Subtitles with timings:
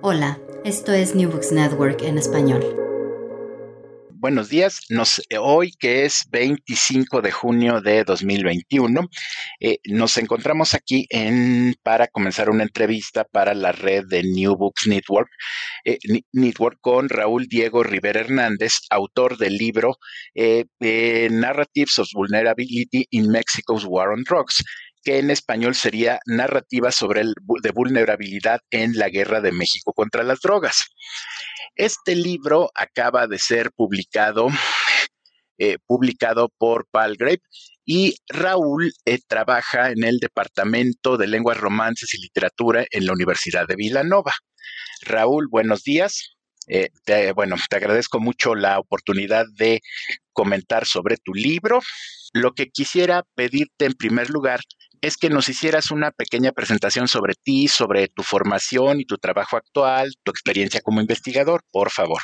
[0.00, 2.64] Hola, esto es New Books Network en español.
[4.10, 4.80] Buenos días.
[4.88, 9.08] Nos, hoy, que es 25 de junio de 2021,
[9.60, 11.06] eh, nos encontramos aquí
[11.82, 15.28] para comenzar una entrevista para la red de New Books Network,
[15.84, 15.98] eh,
[16.32, 19.98] Network con Raúl Diego Rivera Hernández, autor del libro
[20.34, 20.64] eh,
[21.30, 24.64] Narratives of Vulnerability in Mexico's War on Drugs
[25.04, 30.22] que en español sería narrativa sobre el de vulnerabilidad en la guerra de México contra
[30.22, 30.86] las drogas.
[31.76, 34.48] Este libro acaba de ser publicado,
[35.58, 37.42] eh, publicado por Palgrave
[37.84, 43.66] y Raúl eh, trabaja en el Departamento de Lenguas Romances y Literatura en la Universidad
[43.66, 44.32] de Villanova.
[45.02, 46.34] Raúl, buenos días.
[46.66, 46.88] Eh,
[47.34, 49.80] bueno, te agradezco mucho la oportunidad de
[50.32, 51.80] comentar sobre tu libro.
[52.32, 54.60] Lo que quisiera pedirte en primer lugar
[55.06, 59.56] es que nos hicieras una pequeña presentación sobre ti, sobre tu formación y tu trabajo
[59.56, 62.20] actual, tu experiencia como investigador, por favor.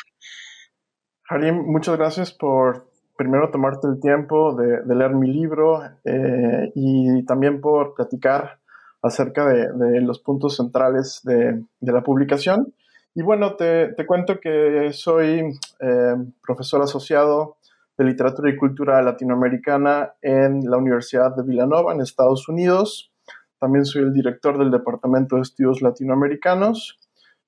[1.28, 7.60] Harim, muchas gracias por primero tomarte el tiempo de, leer mi libro eh, y también
[7.60, 8.58] por platicar
[9.02, 12.72] acerca de, los puntos centrales de, la publicación.
[13.14, 17.58] Y bueno, te, cuento que soy eh, profesor asociado
[18.00, 23.12] de Literatura y Cultura Latinoamericana en la Universidad de Villanova, en Estados Unidos.
[23.58, 26.98] También soy el director del Departamento de Estudios Latinoamericanos.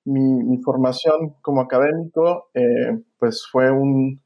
[0.05, 4.21] Mi, formación como académico eh, pues fue un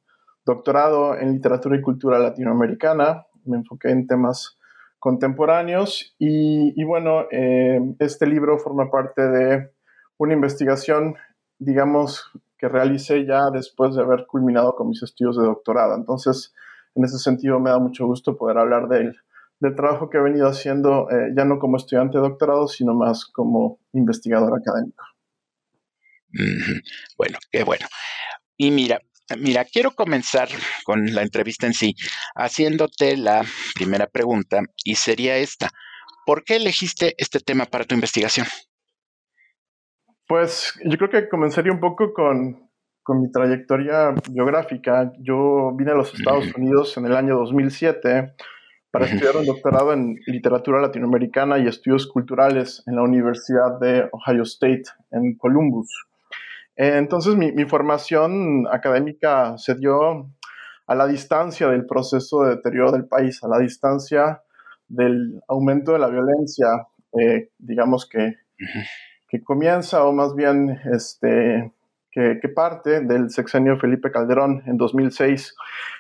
[0.45, 3.25] doctorado en Literatura y Cultura Latinoamericana.
[3.45, 4.57] Me enfoqué en temas
[4.99, 9.71] contemporáneos y, bueno, eh, este libro forma parte de
[10.17, 11.15] una investigación,
[11.57, 15.95] digamos, que realicé ya después de haber culminado con mis estudios de doctorado.
[15.95, 16.53] Entonces,
[16.95, 19.15] en ese sentido, me da mucho gusto poder hablar del,
[19.59, 23.25] del trabajo que he venido haciendo, eh, ya no como estudiante de doctorado, sino más
[23.25, 25.03] como investigador académico.
[27.17, 27.87] Bueno, qué bueno.
[28.57, 28.99] Y mira,
[29.37, 30.49] mira, quiero comenzar
[30.83, 31.95] con la entrevista en sí,
[32.35, 33.43] haciéndote la
[33.75, 35.69] primera pregunta, y sería esta.
[36.25, 38.47] ¿Por qué elegiste este tema para tu investigación?
[40.27, 42.67] Pues yo creo que comenzaría un poco con,
[43.09, 45.13] mi trayectoria biográfica.
[45.19, 48.33] Yo vine a los Estados Unidos en el año 2007
[48.91, 54.43] para estudiar un doctorado en literatura latinoamericana y estudios culturales en la Universidad de Ohio
[54.43, 55.87] State en Columbus.
[56.75, 60.29] Entonces mi, mi formación académica se dio
[60.85, 64.41] a la distancia del proceso de deterioro del país, a la distancia
[64.89, 66.67] del aumento de la violencia,
[67.17, 68.35] eh, digamos que
[69.27, 71.71] que comienza, o más bien este,
[72.11, 75.55] que, parte del sexenio Felipe Calderón en 2006.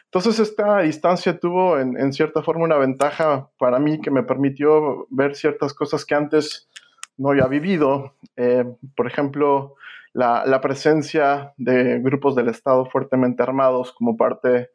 [0.05, 5.35] Entonces esta distancia tuvo en, cierta forma una ventaja para mí que me permitió ver
[5.35, 6.69] ciertas cosas que antes
[7.17, 8.15] no había vivido.
[8.35, 9.75] Eh, por ejemplo,
[10.13, 14.71] la, presencia de grupos del Estado fuertemente armados como parte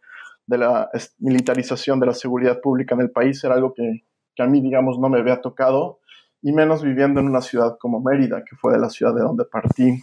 [0.47, 4.05] de la militarización de la seguridad pública en el país era algo que,
[4.37, 6.01] que a mí, digamos, no me había tocado
[6.43, 9.45] y menos viviendo en una ciudad como Mérida, que fue de la ciudad de donde
[9.45, 10.03] partí.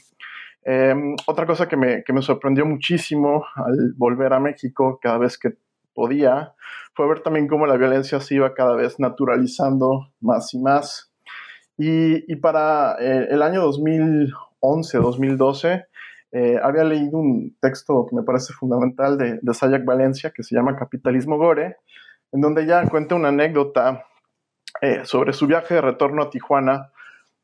[0.63, 5.37] Em, otra cosa que me, que me, sorprendió muchísimo al volver a México cada vez
[5.37, 5.57] que
[5.93, 6.53] podía
[6.93, 11.11] fue ver también cómo la violencia se iba cada vez naturalizando más y más.
[11.77, 15.85] Y, y para eh, el año 2011-2012
[16.31, 20.55] eh, había leído un texto que me parece fundamental de, de Sayak Valencia que se
[20.55, 21.77] llama Capitalismo Gore,
[22.31, 24.05] en donde ya cuenta una anécdota
[24.81, 26.91] eh, sobre su viaje de retorno a Tijuana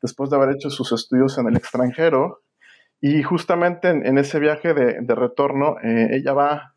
[0.02, 2.42] después de haber hecho sus estudios en el extranjero.
[3.00, 6.74] Y justamente en, ese viaje de, retorno, eh, ella va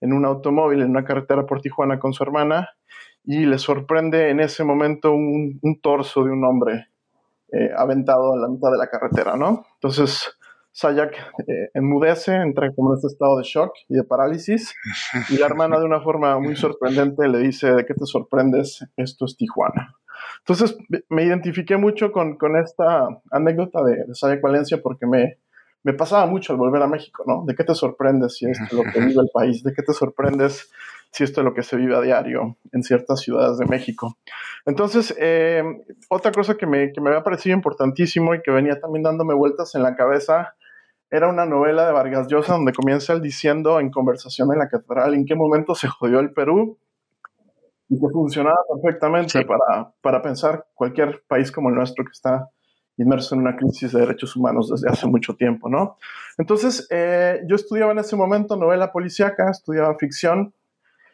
[0.00, 2.70] en un automóvil, en una carretera por Tijuana con su hermana,
[3.24, 6.88] y le sorprende en ese momento un, torso de un hombre
[7.52, 9.64] eh, aventado a la mitad de la carretera, ¿no?
[9.74, 10.36] Entonces
[10.72, 11.14] Sayak
[11.46, 14.74] eh, enmudece, entra como en este estado de shock y de parálisis,
[15.28, 18.84] y la hermana de una forma muy sorprendente le dice, ¿de qué te sorprendes?
[18.96, 19.94] Esto es Tijuana.
[20.46, 20.76] Entonces
[21.08, 25.38] me identifiqué mucho con, con esta anécdota de, de Valencia porque me,
[25.84, 27.44] me pasaba mucho al volver a México, ¿no?
[27.46, 29.62] ¿De qué te sorprendes si esto es lo que vive el país?
[29.62, 30.70] ¿De qué te sorprendes
[31.12, 34.16] si esto es lo que se vive a diario en ciertas ciudades de México?
[34.66, 35.62] Entonces, eh,
[36.08, 39.74] otra cosa que me, que me había parecido importantísimo y que venía también dándome vueltas
[39.74, 40.54] en la cabeza
[41.10, 45.26] era una novela de Vargas Llosa donde comienza diciendo en conversación en la catedral en
[45.26, 46.78] qué momento se jodió el Perú
[47.92, 52.48] y que funcionaba perfectamente para, para pensar cualquier país como el nuestro que está
[52.96, 55.96] inmerso en una crisis de derechos humanos desde hace mucho tiempo, ¿no?
[56.38, 60.54] Entonces, eh, yo estudiaba en ese momento novela policíaca, estudiaba ficción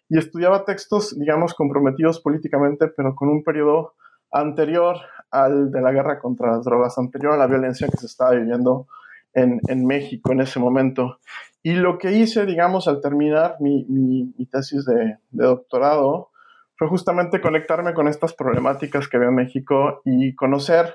[0.09, 3.95] y estudiaba textos, digamos, comprometidos políticamente, pero con un periodo
[4.31, 4.99] anterior
[5.33, 8.87] al de la guerra contra las drogas, anterior a la violencia que se estaba viviendo
[9.35, 11.19] en, en México en ese momento.
[11.61, 16.31] Y lo que hice, digamos, al terminar mi, mi, mi tesis de, de doctorado
[16.79, 20.95] fue justamente conectarme con estas problemáticas que había en México y conocer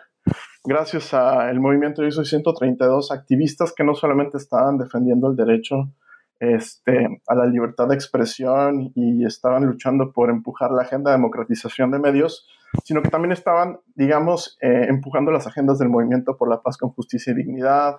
[0.64, 5.92] gracias al movimiento de ISO 132, activistas que no solamente estaban defendiendo el derecho
[6.40, 11.92] este, a la libertad de expresión y estaban luchando por empujar la agenda de democratización
[11.92, 12.48] de medios,
[12.86, 16.92] sino que también estaban, digamos, eh, empujando las agendas del movimiento por la paz con
[16.92, 17.98] justicia y dignidad,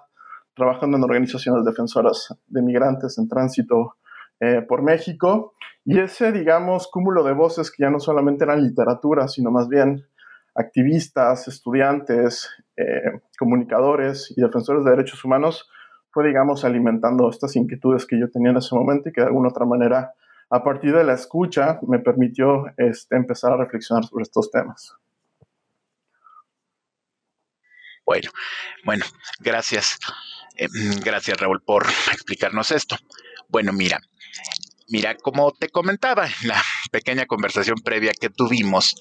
[0.55, 3.97] trabajando en organizaciones defensoras de migrantes en tránsito
[4.41, 5.54] eh, por México.
[5.85, 10.07] Y ese, digamos, cúmulo de voces que ya no solamente eran literatura, sino más bien
[10.55, 15.69] activistas, estudiantes, eh, comunicadores y defensores de derechos humanos,
[16.11, 19.49] fue, digamos, alimentando estas inquietudes que yo tenía en ese momento y que de alguna
[19.49, 20.15] otra manera,
[20.49, 24.95] a partir de la escucha, me permitió este, empezar a reflexionar sobre estos temas.
[28.07, 28.31] Bueno,
[28.85, 29.05] bueno,
[29.41, 29.99] gracias.
[30.57, 30.69] Eh,
[31.05, 32.97] gracias, Raúl, por explicarnos esto.
[33.49, 33.99] Bueno, mira,
[34.89, 38.95] Mira, como te comentaba en la pequeña conversación previa que tuvimos,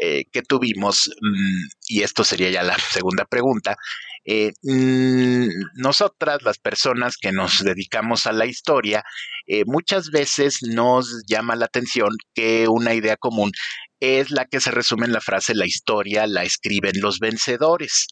[0.00, 3.76] eh, que tuvimos, mmm, y esto sería ya la segunda pregunta,
[4.24, 9.04] eh, mmm, nosotras, las personas que nos dedicamos a la historia,
[9.46, 13.52] eh, muchas veces nos llama la atención que una idea común
[14.00, 18.06] es la que se resume en la frase la historia la escriben los vencedores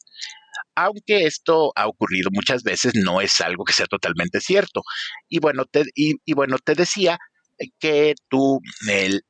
[0.84, 4.82] aunque esto ha ocurrido muchas veces, no es algo que sea totalmente cierto.
[5.28, 7.18] Y bueno, te, y, y bueno, te decía
[7.80, 8.60] que tú,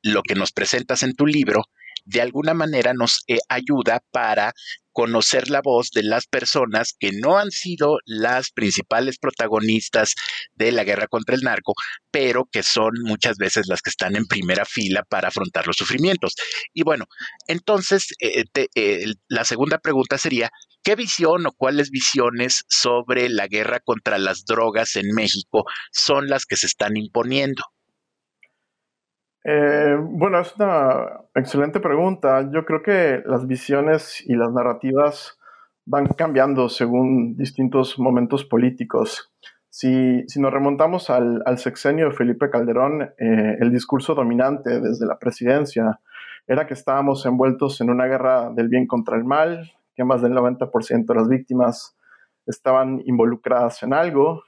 [0.03, 1.63] lo que nos presentas en tu libro,
[2.09, 4.53] de alguna manera nos eh, ayuda para
[4.91, 10.15] conocer la voz de las personas que no han sido las principales protagonistas
[10.55, 11.73] de la guerra contra el narco,
[12.11, 16.33] pero que son muchas veces las que están en primera fila para afrontar los sufrimientos.
[16.73, 17.05] Y bueno,
[17.47, 18.43] entonces eh,
[18.75, 20.49] eh, la segunda pregunta sería,
[20.83, 26.45] ¿qué visión o cuáles visiones sobre la guerra contra las drogas en México son las
[26.45, 27.63] que se están imponiendo?
[29.51, 32.47] Eh, bueno, es una excelente pregunta.
[32.51, 35.39] Yo creo que las visiones y las narrativas
[35.85, 39.33] van cambiando según distintos momentos políticos.
[39.71, 45.17] Si, si nos remontamos al, sexenio de Felipe Calderón, eh, el discurso dominante desde la
[45.17, 45.99] presidencia
[46.45, 50.33] era que estábamos envueltos en una guerra del bien contra el mal, que más del
[50.33, 51.97] 90% de las víctimas
[52.45, 54.43] estaban involucradas en algo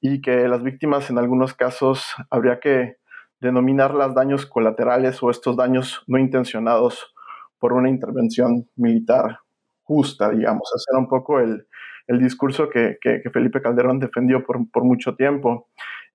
[0.00, 2.99] y que las víctimas en algunos casos habría que
[3.40, 7.14] denominar las daños colaterales o estos daños no intencionados
[7.58, 9.40] por una intervención militar
[9.82, 10.70] justa, digamos.
[10.74, 11.66] Ese era un poco el,
[12.06, 15.68] el discurso que, que, que, Felipe Calderón defendió por, por mucho tiempo.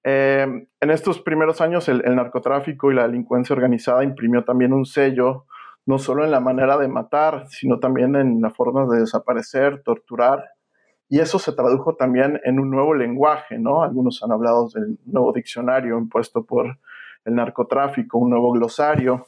[0.03, 4.85] Eh, en estos primeros años el, el, narcotráfico y la delincuencia organizada imprimió también un
[4.85, 5.45] sello,
[5.85, 10.43] no solo en la manera de matar, sino también en la forma de desaparecer, torturar.
[11.07, 13.83] Y eso se tradujo también en un nuevo lenguaje, ¿no?
[13.83, 16.77] Algunos han hablado del nuevo diccionario impuesto por
[17.25, 19.27] el narcotráfico, un nuevo glosario.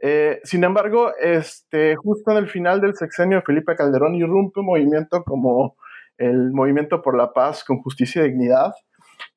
[0.00, 4.66] Eh, sin embargo, este, justo en el final del sexenio de Felipe Calderón irrumpe un
[4.66, 5.76] movimiento como
[6.18, 8.72] el Movimiento por la Paz con Justicia y Dignidad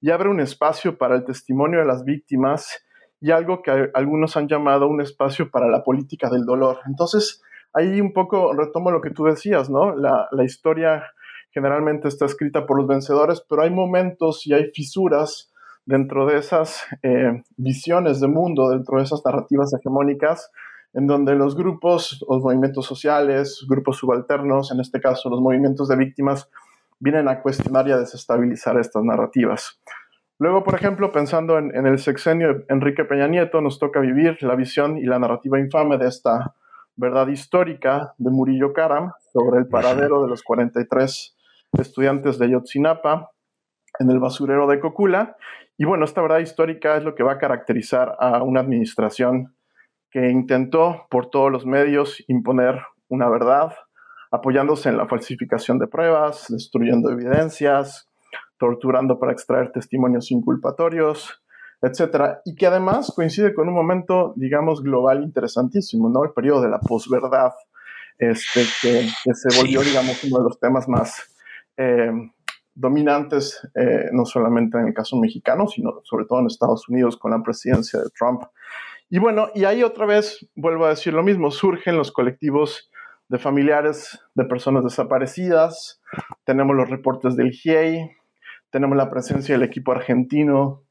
[0.01, 2.83] y abre un espacio para el testimonio de las víctimas
[3.21, 6.79] y algo que algunos han llamado un espacio para la política del dolor.
[6.87, 7.41] Entonces,
[7.73, 9.95] ahí un poco retomo lo que tú decías, ¿no?
[9.95, 11.03] La, la historia
[11.51, 15.48] generalmente está escrita por los vencedores, pero hay momentos y hay fisuras
[15.89, 20.51] dentro de esas eh, visiones de mundo, dentro de esas narrativas hegemónicas,
[20.93, 25.95] en donde los grupos, los movimientos sociales, grupos subalternos, en este caso los movimientos de
[25.95, 26.47] víctimas,
[26.99, 29.81] vienen a cuestionar y a desestabilizar estas narrativas.
[30.37, 34.37] Luego, por ejemplo, pensando en, en, el sexenio de Enrique Peña Nieto, nos toca vivir
[34.41, 36.53] la visión y la narrativa infame de esta
[36.97, 41.35] verdad histórica de Murillo Karam sobre el paradero de los 43
[41.79, 43.31] estudiantes de Yotzinapa
[43.97, 45.35] en el basurero de Cocula.
[45.79, 49.55] Y bueno, esta verdad histórica es lo que va a caracterizar a una administración
[50.11, 53.73] que intentó por todos los medios imponer una verdad,
[54.29, 58.09] apoyándose en la falsificación de pruebas, destruyendo evidencias,
[58.57, 61.41] torturando para extraer testimonios inculpatorios,
[61.81, 66.25] etcétera, y que además coincide con un momento, digamos, global interesantísimo, ¿no?
[66.25, 67.53] El periodo de la posverdad,
[68.17, 71.33] este, que, se volvió, digamos, uno de los temas más
[71.77, 72.11] eh,
[72.79, 77.31] dominantes, eh, no solamente en el caso mexicano, sino sobre todo en Estados Unidos con
[77.31, 78.43] la presidencia de Trump.
[79.09, 82.89] Y bueno, y ahí otra vez vuelvo a decir lo mismo, surgen los colectivos
[83.27, 86.01] de familiares de personas desaparecidas,
[86.45, 88.11] tenemos los reportes del GIEI,
[88.71, 90.83] tenemos la presencia del equipo argentino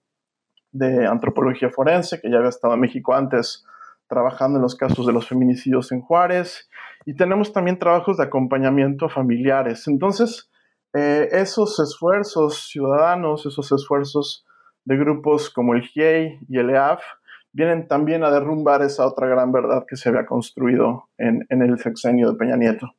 [0.71, 3.65] de antropología forense, que ya había estado en México antes
[4.09, 6.69] trabajando en los casos de los feminicidios en Juárez,
[7.07, 9.89] y tenemos también trabajos de acompañamiento a familiares.
[9.89, 10.51] Entonces,
[10.95, 14.47] eh, esos esfuerzos ciudadanos, esos esfuerzos
[14.85, 17.03] de grupos como el GIEI y el EAF,
[17.53, 22.31] vienen también a derrumbar esa otra gran verdad que se había construido en, el sexenio
[22.31, 22.95] de Peña Nieto.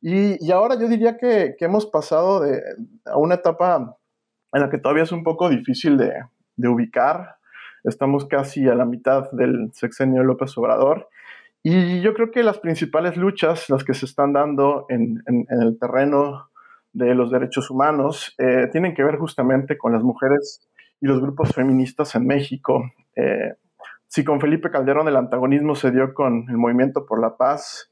[0.00, 2.60] Y, ahora yo diría que, hemos pasado de,
[3.06, 3.96] a una etapa
[4.52, 6.12] en la que todavía es un poco difícil de,
[6.56, 7.36] de ubicar.
[7.84, 11.08] Estamos casi a la mitad del sexenio de López Obrador.
[11.62, 16.50] Y yo creo que las principales luchas, las que se están dando en, el terreno
[16.92, 20.68] de los derechos humanos, eh, tienen que ver justamente con las mujeres
[21.00, 22.82] y los grupos feministas en México.
[23.16, 23.54] Eh,
[24.08, 27.90] si con Felipe Calderón el antagonismo se dio con el Movimiento por la Paz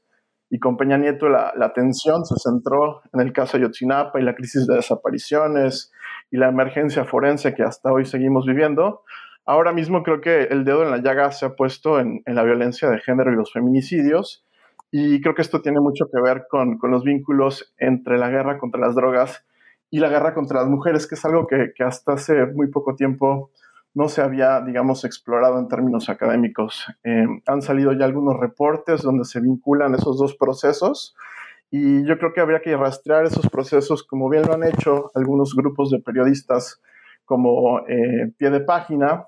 [0.49, 4.35] y con Peña Nieto la, la atención se centró en el caso Ayotzinapa y la
[4.35, 5.91] crisis de desapariciones
[6.29, 9.03] y la emergencia forense que hasta hoy seguimos viviendo,
[9.45, 12.89] ahora mismo creo que el dedo en la llaga se ha puesto en, la violencia
[12.89, 14.45] de género y los feminicidios.
[14.91, 18.81] Y creo que esto tiene mucho que ver con, los vínculos entre la guerra contra
[18.81, 19.45] las drogas
[19.89, 23.51] y la guerra contra las mujeres, que es algo que, hasta hace muy poco tiempo
[23.93, 26.87] no se había, digamos, explorado en términos académicos.
[27.03, 31.15] Eh, han salido ya algunos reportes donde se vinculan esos dos procesos
[31.69, 35.55] y yo creo que habría que rastrear esos procesos, como bien lo han hecho algunos
[35.55, 36.81] grupos de periodistas
[37.23, 39.25] como eh, pie de página,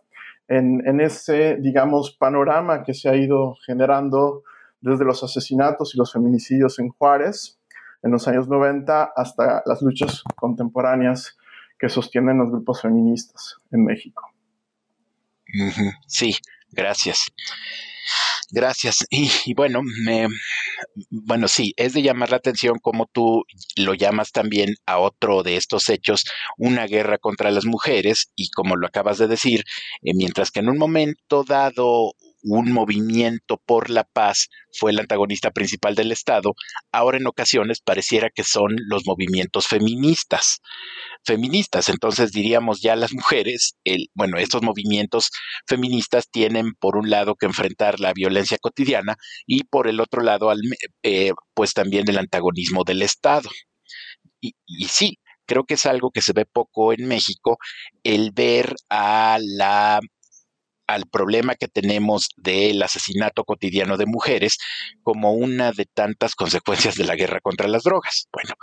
[0.49, 4.43] en, en, ese, digamos, panorama que se ha ido generando
[4.83, 7.59] desde los asesinatos y los feminicidios en Juárez
[8.03, 11.37] en los años 90 hasta las luchas contemporáneas
[11.79, 14.29] que sostienen los grupos feministas en México.
[16.07, 16.35] Sí,
[16.71, 17.31] gracias.
[18.51, 19.05] Gracias.
[19.09, 20.27] Y, bueno, me,
[21.09, 23.45] bueno, sí, es de llamar la atención como tú
[23.77, 26.25] lo llamas también a otro de estos hechos,
[26.57, 29.63] una guerra contra las mujeres, y como lo acabas de decir,
[30.01, 32.13] eh, mientras que en un momento dado
[32.43, 36.53] un movimiento por la paz fue el antagonista principal del Estado,
[36.91, 40.59] ahora en ocasiones pareciera que son los movimientos feministas.
[41.25, 43.75] Feministas, entonces diríamos ya las mujeres,
[44.13, 45.29] bueno, estos movimientos
[45.67, 49.15] feministas tienen por un lado que enfrentar la violencia cotidiana
[49.47, 50.51] y por el otro lado,
[51.03, 53.49] eh, pues también el antagonismo del Estado.
[54.41, 54.53] Y
[54.89, 57.57] sí, creo que es algo que se ve poco en México,
[58.03, 59.99] el ver a la
[60.87, 64.57] al problema que tenemos del asesinato cotidiano de mujeres
[65.01, 68.27] como una de tantas consecuencias de la guerra contra las drogas.
[68.31, 68.55] Bueno,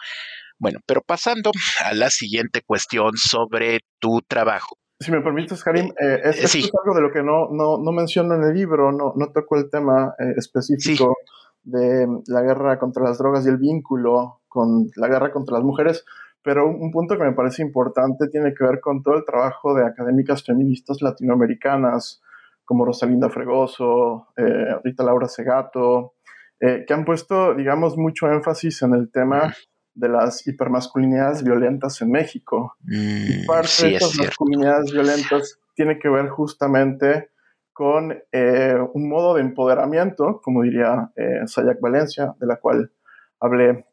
[0.59, 1.53] bueno, pero pasando
[1.85, 4.77] a la siguiente cuestión sobre tu trabajo.
[5.01, 8.35] Si me permites, Karim, eh, esto es algo de lo que no, no, no menciono
[8.35, 11.17] en el libro, no, no toco el tema eh, específico
[11.63, 16.05] de la guerra contra las drogas y el vínculo con la guerra contra las mujeres,
[16.43, 19.85] pero un punto que me parece importante tiene que ver con todo el trabajo de
[19.85, 22.23] académicas feministas latinoamericanas,
[22.65, 26.15] como Rosalinda Fregoso, eh, Rita Laura Segato,
[26.61, 29.55] eh, que han puesto, digamos, mucho énfasis en el tema
[29.93, 32.77] de las hipermasculinidades violentas en México.
[32.87, 37.31] y mm, parte de estas masculinidades violentas tiene que ver justamente
[37.73, 41.11] con eh, un modo de empoderamiento, como diría
[41.47, 42.93] Sayak Valencia, de la cual
[43.41, 43.85] hablé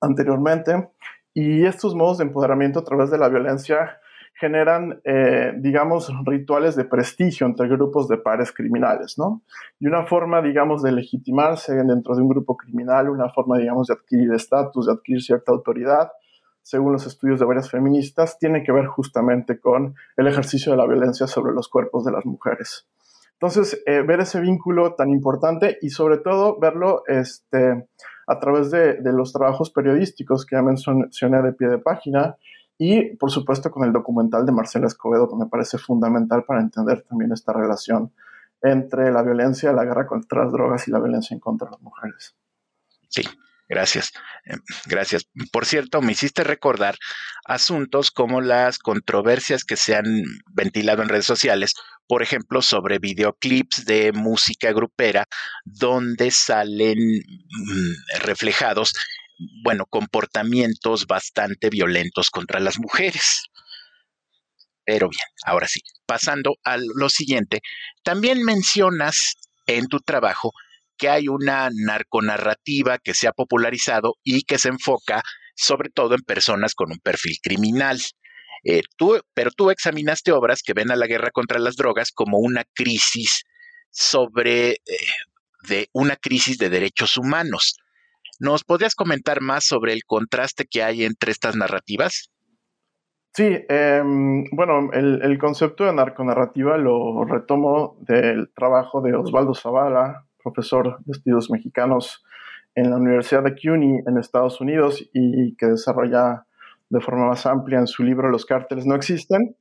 [0.00, 0.88] anteriormente,
[1.34, 3.98] y estos modos de empoderamiento a través de la violencia
[4.34, 9.42] generan, eh, digamos, rituales de prestigio entre grupos de pares criminales, ¿no?
[9.78, 13.94] Y una forma, digamos, de legitimarse dentro de un grupo criminal, una forma, digamos, de
[13.94, 16.10] adquirir estatus, de adquirir cierta autoridad,
[16.62, 20.86] según los estudios de varias feministas, tiene que ver justamente con el ejercicio de la
[20.86, 22.88] violencia sobre los cuerpos de las mujeres.
[23.34, 27.86] Entonces, eh, ver ese vínculo tan importante y sobre todo verlo este,
[28.26, 32.36] a través de, los trabajos periodísticos que ya mencioné de pie de página
[32.78, 37.02] y, por supuesto, con el documental de Marcela Escobedo, que me parece fundamental para entender
[37.02, 38.12] también esta relación
[38.62, 41.82] entre la violencia, la guerra contra las drogas y la violencia en contra de las
[41.82, 42.34] mujeres.
[43.08, 43.22] Sí,
[43.68, 44.12] Gracias,
[44.44, 45.26] em, gracias.
[45.50, 46.96] Por cierto, me hiciste recordar
[47.46, 50.04] asuntos como las controversias que se han
[50.52, 51.72] ventilado en redes sociales,
[52.06, 55.26] por ejemplo, sobre videoclips de música grupera,
[55.64, 58.92] donde salen mm, reflejados,
[59.64, 63.44] bueno, comportamientos bastante violentos contra las mujeres.
[64.84, 67.60] Pero bien, ahora sí, pasando a lo siguiente,
[68.02, 70.52] también mencionas en tu trabajo
[71.04, 75.22] que hay una narconarrativa que se ha popularizado y que se enfoca
[75.54, 78.00] sobre todo en personas con un perfil criminal.
[78.64, 82.38] Eh, tú, pero tú examinaste obras que ven a la guerra contra las drogas como
[82.38, 83.44] una crisis
[83.90, 84.78] sobre eh,
[85.68, 87.76] de una crisis de derechos humanos.
[88.40, 92.30] ¿Nos podrías comentar más sobre el contraste que hay entre estas narrativas?
[93.34, 100.24] Sí, em, bueno, el, el, concepto de narconarrativa lo retomo del trabajo de Osvaldo Zavala,
[100.44, 102.24] profesor de estudios mexicanos
[102.76, 106.46] en la Universidad de CUNY en Estados Unidos y que desarrolla
[106.88, 109.56] de forma más amplia en su libro Los cárteles no existen.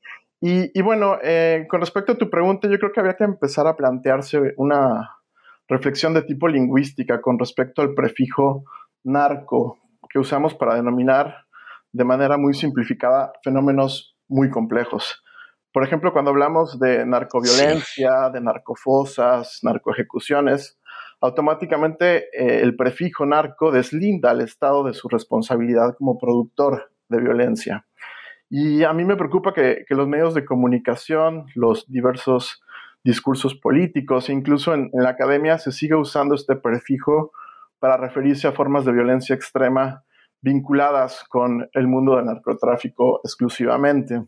[0.45, 3.77] Y, bueno, eh, con respecto a tu pregunta, yo creo que había que empezar a
[3.77, 5.09] plantearse una
[5.69, 8.65] reflexión de tipo lingüística con respecto al prefijo
[9.05, 11.45] narco que usamos para denominar
[11.93, 15.22] de manera muy simplificada fenómenos muy complejos.
[15.73, 20.79] Por ejemplo, cuando hablamos de narcoviolencia, de narcofosas, narcoejecuciones,
[21.19, 27.87] automáticamente eh, el prefijo narco deslinda al Estado de su responsabilidad como productor de violencia.
[28.49, 32.61] Y a mí me preocupa que, los medios de comunicación, los diversos
[33.03, 37.31] discursos políticos, e incluso en, la academia se siga usando este prefijo
[37.79, 40.03] para referirse a formas de violencia extrema
[40.41, 44.21] vinculadas con el mundo del narcotráfico exclusivamente.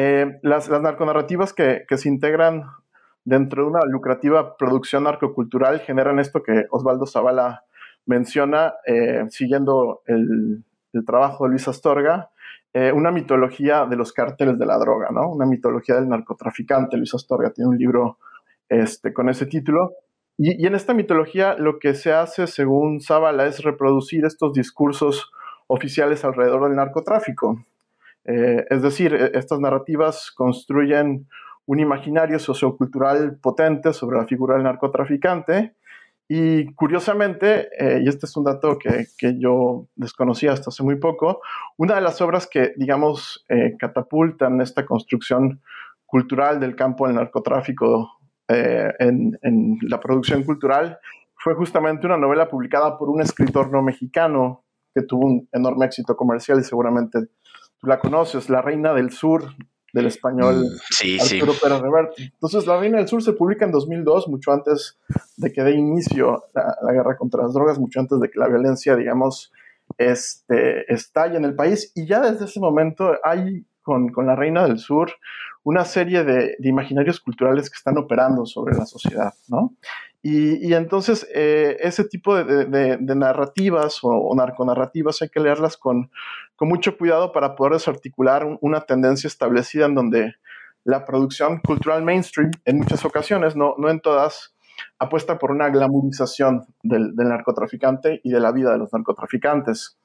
[0.00, 2.62] Eh, las, narconarrativas que, se integran
[3.24, 7.64] dentro de una lucrativa producción narcocultural generan esto que Osvaldo Zavala
[8.06, 10.62] menciona, eh, siguiendo el,
[11.04, 12.30] trabajo de Luis Astorga,
[12.72, 15.30] eh, una mitología de los cárteles de la droga, ¿no?
[15.32, 16.96] Una mitología del narcotraficante.
[16.96, 18.18] Luis Astorga tiene un libro
[18.68, 19.94] este, con ese título.
[20.36, 25.32] Y, y, en esta mitología lo que se hace, según Zavala, es reproducir estos discursos
[25.66, 27.58] oficiales alrededor del narcotráfico.
[28.28, 31.26] Eh, es decir, e, estas narrativas construyen
[31.64, 35.74] un imaginario sociocultural potente sobre la figura del narcotraficante
[36.28, 39.06] y curiosamente, eh, y este es un dato que,
[39.38, 41.40] yo desconocía hasta hace muy poco,
[41.78, 45.62] una de las obras que, digamos, eh, catapultan esta construcción
[46.04, 48.12] cultural del campo del narcotráfico
[48.50, 49.38] en,
[49.82, 50.98] la producción cultural
[51.34, 54.64] fue justamente una novela publicada por un escritor no mexicano
[54.94, 57.28] que tuvo un enorme éxito comercial y seguramente
[57.80, 59.54] tú la conoces, La Reina del Sur,
[59.92, 61.40] del español mm, sí, sí.
[61.40, 62.22] Pérez Reverte.
[62.34, 64.98] Entonces, La Reina del Sur se publica en 2002, mucho antes
[65.36, 68.96] de que dé inicio la, guerra contra las drogas, mucho antes de que la violencia,
[68.96, 69.52] digamos,
[69.96, 71.92] este, estalle en el país.
[71.94, 75.12] Y ya desde ese momento hay con, con La Reina del Sur
[75.64, 79.74] una serie de, de, imaginarios culturales que están operando sobre la sociedad, ¿no?
[80.20, 86.10] Y, entonces eh, ese tipo de, narrativas o, narconarrativas hay que leerlas con,
[86.60, 90.34] mucho cuidado para poder desarticular una tendencia establecida en donde
[90.82, 94.56] la producción cultural mainstream en muchas ocasiones, no, no en todas,
[94.98, 99.98] apuesta por una glamorización del, narcotraficante y de la vida de los narcotraficantes.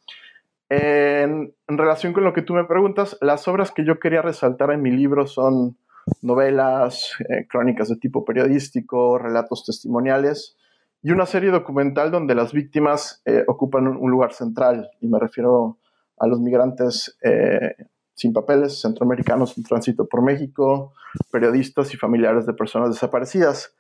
[0.70, 4.72] En, en, relación con lo que tú me preguntas, las obras que yo quería resaltar
[4.72, 5.78] en mi libro son
[6.22, 10.58] novelas, eh, crónicas de tipo periodístico, relatos testimoniales
[11.02, 14.90] y una serie documental donde las víctimas eh, ocupan un, lugar central.
[15.02, 15.78] Y me refiero
[16.18, 17.76] a los migrantes eh,
[18.14, 20.94] sin papeles, centroamericanos en tránsito por México,
[21.32, 23.76] periodistas y familiares de personas desaparecidas.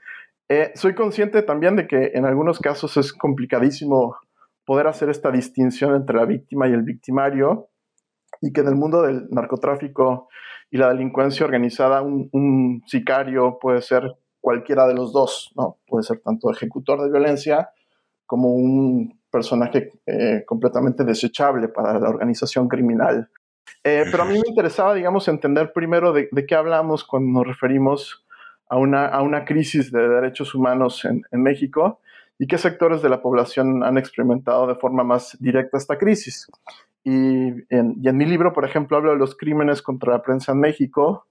[0.76, 4.18] soy consciente también de que en algunos casos es complicadísimo
[4.66, 7.70] poder hacer esta distinción entre la víctima y el victimario
[8.42, 10.28] y que en el mundo del narcotráfico
[10.74, 15.78] y la delincuencia organizada, un, sicario puede ser cualquiera de los dos, ¿no?
[15.86, 17.70] Puede ser tanto ejecutor de violencia
[18.26, 23.30] como un personaje eh, completamente desechable para la organización criminal.
[23.84, 28.26] Eh, pero a mí me interesaba, digamos, entender primero de, qué hablamos cuando nos referimos
[28.68, 32.00] a una, a una crisis de derechos humanos en, en, México
[32.40, 36.48] y qué sectores de la población han experimentado de forma más directa esta crisis.
[37.04, 41.28] Y en, mi libro, por ejemplo, hablo de los crímenes contra la prensa en México,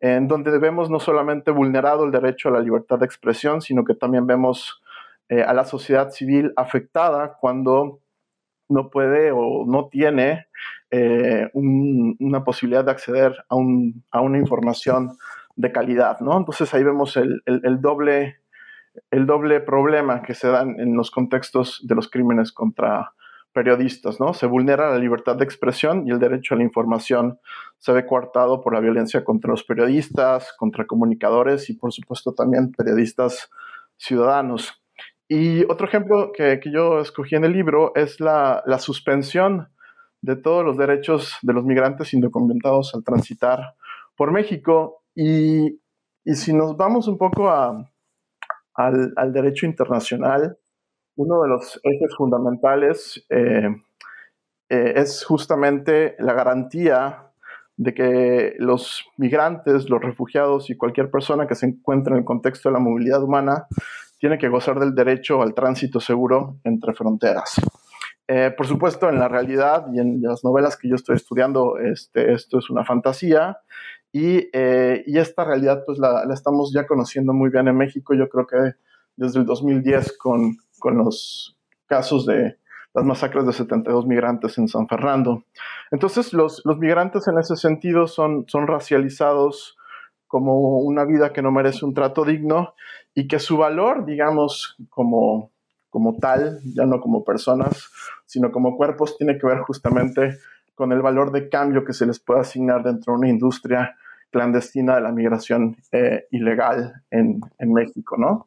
[0.00, 3.94] en donde vemos no solamente vulnerado el derecho a la libertad de expresión, sino que
[3.94, 4.82] también vemos
[5.28, 8.00] eh, a la sociedad civil afectada cuando
[8.70, 10.46] no puede o no tiene
[10.90, 15.16] eh, una posibilidad de acceder a, una información
[15.56, 16.38] de calidad, ¿no?
[16.38, 17.42] Entonces ahí vemos el,
[17.80, 18.38] doble,
[19.10, 23.12] el doble problema que se dan en los contextos de los crímenes contra
[23.52, 24.34] periodistas, ¿no?
[24.34, 27.38] Se vulnera la libertad de expresión y el derecho a la información
[27.78, 32.72] se ve coartado por la violencia contra los periodistas, contra comunicadores y por supuesto también
[32.72, 33.50] periodistas
[33.96, 34.80] ciudadanos.
[35.28, 39.68] Y otro ejemplo que, yo escogí en el libro es la, suspensión
[40.22, 43.74] de todos los derechos de los migrantes indocumentados al transitar
[44.16, 45.04] por México.
[45.14, 45.80] Y,
[46.26, 47.86] si nos vamos un poco al,
[48.74, 50.58] al derecho internacional,
[51.20, 53.68] uno de los ejes fundamentales eh,
[54.70, 57.26] eh, es justamente la garantía
[57.76, 62.70] de que los migrantes, los refugiados y cualquier persona que se encuentre en el contexto
[62.70, 63.66] de la movilidad humana
[64.18, 67.60] tiene que gozar del derecho al tránsito seguro entre fronteras.
[68.26, 72.32] Eh, por supuesto, en la realidad y en las novelas que yo estoy estudiando, este,
[72.32, 73.58] esto es una fantasía
[74.10, 78.14] y, esta realidad pues la, la, estamos ya conociendo muy bien en México.
[78.14, 78.74] Yo creo que
[79.20, 81.56] desde el 2010 con, con los
[81.86, 82.56] casos de
[82.94, 85.44] las masacres de 72 migrantes en San Fernando.
[85.90, 89.76] Entonces, los, los migrantes en ese sentido son, son racializados
[90.26, 92.74] como una vida que no merece un trato digno
[93.14, 95.50] y que su valor, digamos, como,
[95.90, 97.90] como tal, ya no como personas,
[98.24, 100.38] sino como cuerpos, tiene que ver justamente
[100.74, 103.96] con el valor de cambio que se les puede asignar dentro de una industria
[104.30, 108.46] clandestina de la migración eh, ilegal en, en México, ¿no?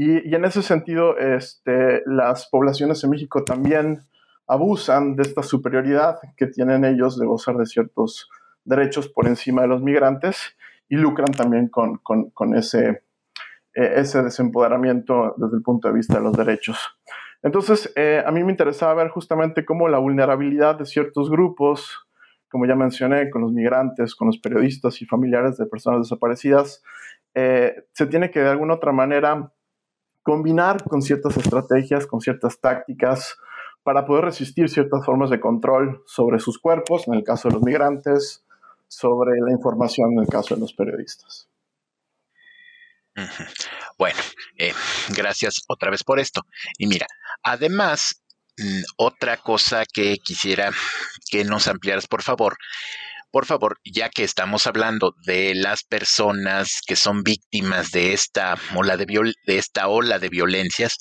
[0.00, 3.98] Y, en ese sentido, este, las poblaciones en México también
[4.46, 8.30] abusan de esta superioridad que tienen ellos de gozar de ciertos
[8.62, 10.56] derechos por encima de los migrantes
[10.88, 13.02] y lucran también con, con, ese,
[13.74, 16.78] eh, ese desempoderamiento desde el punto de vista de los derechos.
[17.42, 22.06] Entonces, eh, a mí me interesaba ver justamente cómo la vulnerabilidad de ciertos grupos,
[22.48, 26.84] como ya mencioné, con los migrantes, con los periodistas y familiares de personas desaparecidas,
[27.34, 29.52] eh, se tiene que de alguna otra manera
[30.28, 33.38] combinar con ciertas estrategias, con ciertas tácticas
[33.82, 37.62] para poder resistir ciertas formas de control sobre sus cuerpos, en el caso de los
[37.62, 38.44] migrantes,
[38.88, 41.48] sobre la información en el caso de los periodistas.
[43.96, 44.18] Bueno,
[44.58, 44.74] eh,
[45.16, 46.42] gracias otra vez por esto.
[46.76, 47.06] Y mira,
[47.42, 48.22] además,
[48.58, 50.70] mm, otra cosa que quisiera
[51.30, 52.58] que nos ampliaras, por favor,
[53.30, 58.96] por favor, ya que estamos hablando de las personas que son víctimas de esta ola
[58.96, 59.06] de,
[59.46, 60.96] de, esta ola de violencias,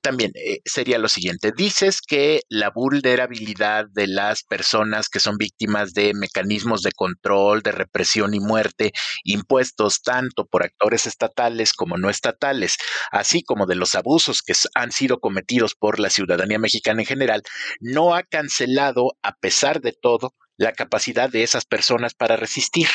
[0.00, 1.52] también eh, sería lo siguiente.
[1.54, 7.72] Dices que la vulnerabilidad de las personas que son víctimas de mecanismos de control, de
[7.72, 8.92] represión y muerte
[9.24, 12.76] impuestos tanto por actores estatales como no estatales,
[13.10, 17.42] así como de los abusos que han sido cometidos por la ciudadanía mexicana en general,
[17.80, 22.86] no ha cancelado, a pesar de todo, la capacidad de esas personas para resistir.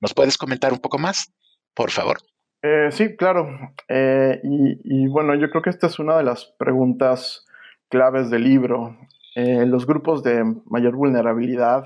[0.00, 1.32] ¿Nos puedes comentar un poco más,
[1.74, 2.18] por favor?
[2.62, 3.48] Eh, sí, claro.
[3.88, 7.44] Eh, y, bueno, yo creo que esta es una de las preguntas
[7.88, 8.96] claves del libro.
[9.34, 11.84] Eh, los grupos de mayor vulnerabilidad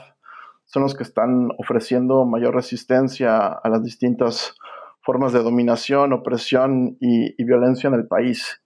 [0.66, 4.54] son los que están ofreciendo mayor resistencia a las distintas
[5.02, 8.62] formas de dominación, opresión y violencia en el país.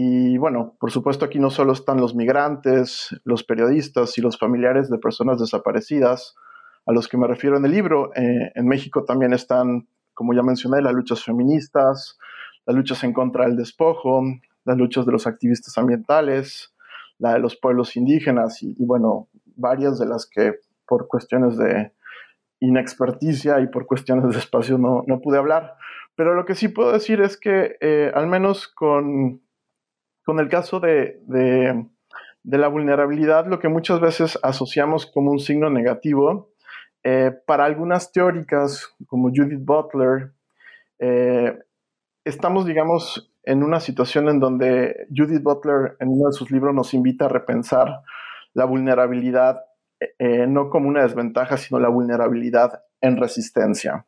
[0.00, 4.88] Y bueno, por supuesto aquí no solo están los migrantes, los periodistas y los familiares
[4.88, 6.36] de personas desaparecidas,
[6.86, 8.12] a los que me refiero en el libro.
[8.14, 12.16] Eh, en México también están, como ya mencioné, las luchas feministas,
[12.64, 14.22] las luchas en contra del despojo,
[14.64, 16.72] las luchas de los activistas ambientales,
[17.18, 21.92] la de los pueblos indígenas y, bueno, varias de las que por cuestiones de
[22.60, 25.74] inexperticia y por cuestiones de espacio no, no pude hablar.
[26.14, 29.40] Pero lo que sí puedo decir es que eh, al menos con
[30.28, 31.22] con el caso de,
[32.44, 36.50] la vulnerabilidad, lo que muchas veces asociamos como un signo negativo,
[37.02, 40.34] eh, para algunas teóricas como Judith Butler,
[40.98, 41.58] eh,
[42.26, 46.92] estamos, digamos, en una situación en donde Judith Butler en uno de sus libros nos
[46.92, 48.02] invita a repensar
[48.52, 49.62] la vulnerabilidad
[50.18, 54.04] eh, no como una desventaja, sino la vulnerabilidad en resistencia.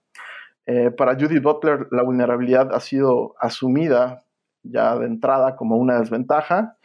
[0.99, 4.23] para Judith Butler, la vulnerabilidad ha sido asumida
[4.63, 6.77] ya de entrada como una desventaja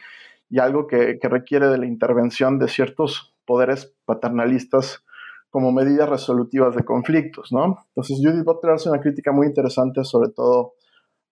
[0.48, 5.04] y algo que, requiere de la intervención de ciertos poderes paternalistas
[5.50, 7.78] como medidas resolutivas de conflictos, ¿no?
[7.88, 10.74] Entonces Judith Butler hace una crítica muy interesante sobre todo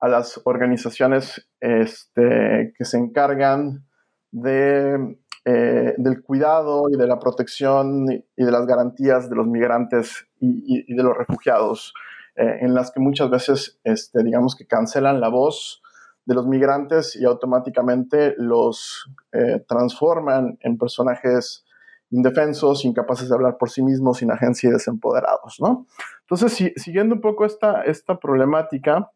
[0.00, 3.86] a las organizaciones este, que se encargan
[4.30, 10.26] de, eh, del cuidado y de la protección y de las garantías de los migrantes
[10.40, 11.94] y, de los refugiados,
[12.36, 15.83] eh, en las que muchas veces, este, digamos que cancelan la voz
[16.26, 21.64] de los migrantes y automáticamente los eh, transforman en personajes
[22.10, 25.86] indefensos, incapaces de hablar por sí mismos, sin agencia y desempoderados, ¿no?
[26.20, 29.10] Entonces, siguiendo un poco esta, esta problemática,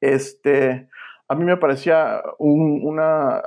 [0.00, 0.88] este,
[1.28, 3.42] a mí me parecía una,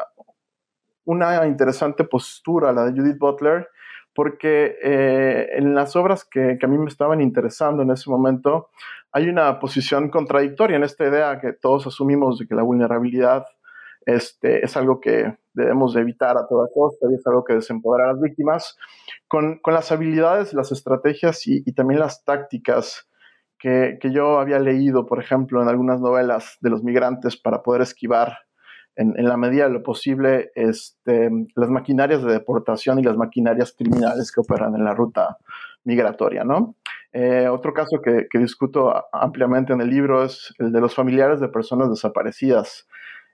[1.06, 3.68] una interesante postura, la de Judith Butler,
[4.18, 8.72] porque eh, en las obras que, que, a mí me estaban interesando en ese momento,
[9.12, 13.46] hay una posición contradictoria en esta idea que todos asumimos de que la vulnerabilidad
[14.08, 18.14] este, es algo que debemos evitar a toda costa y es algo que desempodera a
[18.14, 18.76] las víctimas,
[19.28, 23.08] con, con las habilidades, las estrategias y, y también las tácticas
[23.60, 27.84] que, que, yo había leído, por ejemplo, en algunas novelas de los migrantes para poder
[27.84, 28.47] esquivar
[28.98, 34.32] en, la medida de lo posible este, las maquinarias de deportación y las maquinarias criminales
[34.32, 35.38] que operan en la ruta
[35.84, 36.76] migratoria, ¿no?
[37.14, 41.48] Eh, otro caso que, discuto ampliamente en el libro es el de los familiares de
[41.48, 42.88] personas desaparecidas.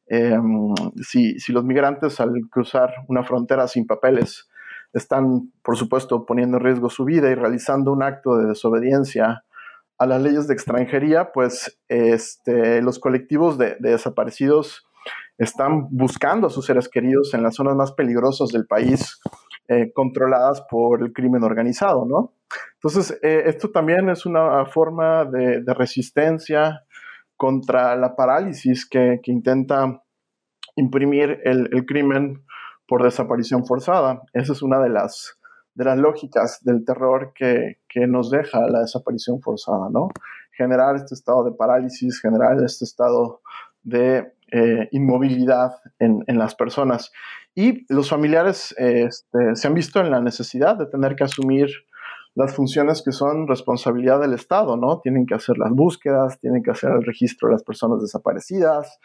[0.08, 0.38] Eh,
[1.02, 4.50] si, si, los migrantes al cruzar una frontera sin papeles
[4.92, 9.44] están, por supuesto, poniendo en riesgo su vida y realizando un acto de desobediencia
[9.98, 14.86] a las leyes de extranjería, pues este, los colectivos de, desaparecidos
[15.38, 19.20] están buscando a sus seres queridos en las zonas más peligrosas del país,
[19.68, 22.34] eh, controladas por el crimen organizado, ¿no?
[22.76, 26.84] Entonces, eh, esto también es una forma de, resistencia
[27.38, 30.04] contra la parálisis que, intenta
[30.76, 32.44] imprimir el, crimen
[32.88, 34.22] por desaparición forzada.
[34.34, 35.40] Esa es una de las,
[35.74, 40.10] de las lógicas del terror que, que nos deja la desaparición forzada, ¿no?
[40.52, 43.42] Generar este estado de parálisis, generar este estado
[43.82, 47.12] de eh, inmovilidad en, las personas.
[47.56, 51.70] Y los familiares este, se han visto en la necesidad de tener que asumir
[52.36, 55.00] las funciones que son responsabilidad del Estado, ¿no?
[55.00, 59.00] Tienen que hacer las búsquedas, tienen que hacer el registro de las personas desaparecidas,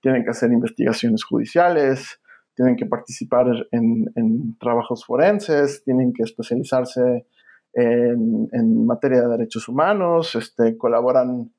[0.00, 2.20] tienen que hacer investigaciones judiciales,
[2.54, 7.26] tienen que participar en, en trabajos forenses, tienen que especializarse
[7.72, 11.50] en, en, materia de derechos humanos, este, colaboran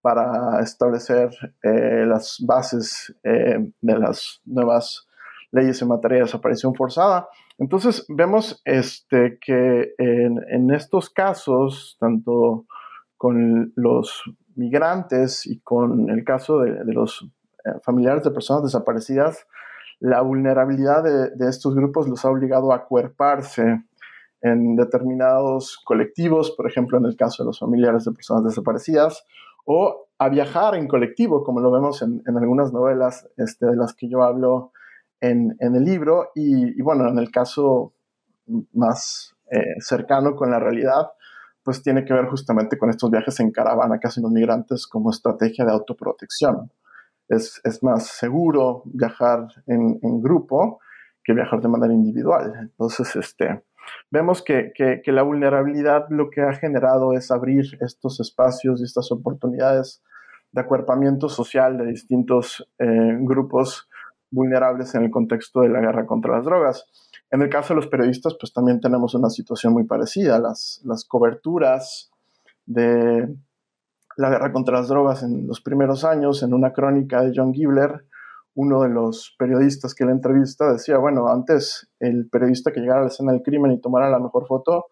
[0.00, 1.30] para establecer
[1.62, 5.06] eh, las bases eh, de las nuevas
[5.52, 7.28] leyes en materia de desaparición forzada.
[7.58, 12.66] Entonces, vemos este, que en, estos casos, tanto
[13.16, 14.22] con los
[14.54, 17.28] migrantes y con el caso de, los
[17.64, 19.46] eh, familiares de personas desaparecidas,
[19.98, 23.82] la vulnerabilidad de, de, estos grupos los ha obligado a acuerparse
[24.40, 29.26] en determinados colectivos, por ejemplo, en el caso de los familiares de personas desaparecidas,
[29.64, 33.94] o a viajar en colectivo, como lo vemos en, en algunas novelas este, de las
[33.94, 34.72] que yo hablo
[35.20, 37.94] en, en el libro y, y, bueno, en el caso
[38.72, 41.10] más eh, cercano con la realidad,
[41.62, 45.10] pues tiene que ver justamente con estos viajes en caravana que hacen los migrantes como
[45.10, 46.70] estrategia de autoprotección.
[47.28, 50.80] Es, es más seguro viajar en, en, grupo
[51.22, 52.52] que viajar de manera individual.
[52.60, 53.62] Entonces, este,
[54.10, 59.10] vemos que, que, la vulnerabilidad lo que ha generado es abrir estos espacios y estas
[59.12, 60.02] oportunidades
[60.52, 63.88] de acuerpamiento social de distintos eh, grupos
[64.30, 66.86] vulnerables en el contexto de la guerra contra las drogas.
[67.30, 70.38] En el caso de los periodistas, pues también tenemos una situación muy parecida.
[70.38, 72.10] Las, las coberturas
[72.66, 73.28] de
[74.16, 78.04] la guerra contra las drogas en los primeros años, en una crónica de John Gibler,
[78.60, 83.04] uno de los periodistas que la entrevista decía, bueno, antes el periodista que llegara a
[83.04, 84.88] la escena del crimen y tomara la mejor foto,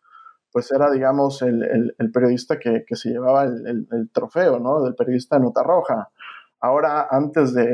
[0.51, 4.81] pues era, digamos, el, el, periodista que, que, se llevaba el, el, trofeo, ¿no?
[4.83, 6.09] Del periodista de nota roja.
[6.61, 7.67] Ahora, antes de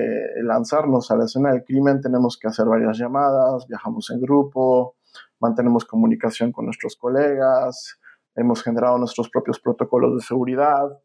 [0.43, 4.97] lanzarnos a la escena del crimen, tenemos que hacer varias llamadas, viajamos en grupo,
[5.39, 8.01] mantenemos comunicación con nuestros colegas,
[8.35, 10.99] hemos generado nuestros propios protocolos de seguridad.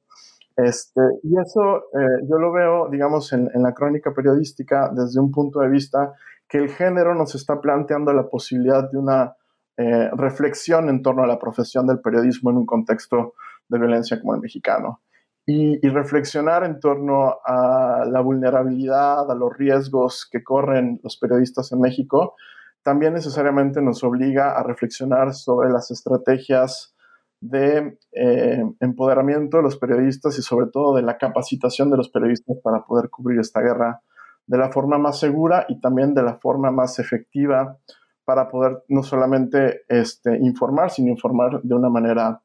[0.65, 5.61] Este, y eso eh, yo lo veo, digamos, en, la crónica periodística desde un punto
[5.61, 6.13] de vista
[6.49, 9.35] que el género nos está planteando la posibilidad de una
[9.77, 13.35] eh, reflexión en torno a la profesión del periodismo en un contexto
[13.69, 15.01] de violencia como el mexicano.
[15.45, 21.71] Y, y, reflexionar en torno a la vulnerabilidad, a los riesgos que corren los periodistas
[21.71, 22.35] en México,
[22.83, 26.93] también necesariamente nos obliga a reflexionar sobre las estrategias
[27.41, 32.57] de eh, empoderamiento de los periodistas y sobre todo de la capacitación de los periodistas
[32.63, 34.01] para poder cubrir esta guerra
[34.45, 37.77] de la forma más segura y también de la forma más efectiva
[38.25, 42.41] para poder no solamente este, informar, sino informar de una manera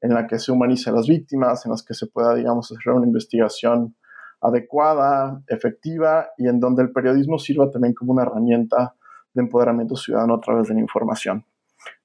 [0.00, 2.92] en la que se humanice a las víctimas, en las que se pueda, digamos, hacer
[2.92, 3.96] una investigación
[4.40, 8.94] adecuada, efectiva y en donde el periodismo sirva también como una herramienta
[9.32, 11.44] de empoderamiento ciudadano a través de la información.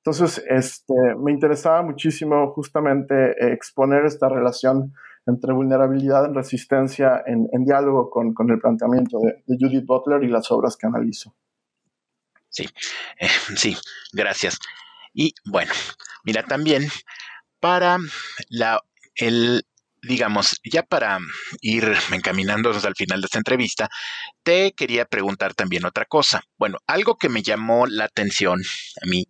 [0.09, 4.91] Entonces, este, me interesaba muchísimo justamente eh, exponer esta relación
[5.27, 10.49] entre vulnerabilidad y resistencia en, diálogo con, el planteamiento de, de, Judith Butler y las
[10.49, 11.35] obras que analizo.
[12.49, 12.65] Sí,
[13.19, 13.77] eh, sí,
[14.11, 14.57] gracias.
[15.13, 15.71] Y bueno,
[16.23, 16.87] mira, también
[17.59, 17.99] para
[18.49, 18.81] la,
[19.13, 19.63] el,
[20.01, 21.19] digamos, ya para
[21.61, 23.89] ir encaminándonos al final de esta entrevista,
[24.41, 26.41] te quería preguntar también otra cosa.
[26.57, 28.59] Bueno, algo que me llamó la atención
[29.03, 29.27] a mí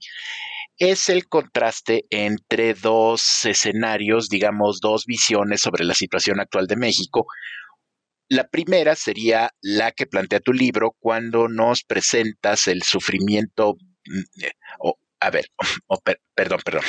[0.79, 7.27] es el contraste entre dos escenarios, digamos, dos visiones sobre la situación actual de México.
[8.29, 14.53] La primera sería la que plantea tu libro cuando nos presentas el sufrimiento, mm, eh,
[15.19, 15.47] a ver,
[16.35, 16.83] perdón, perdón.